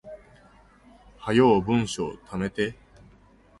[1.19, 2.73] 早う文章溜めて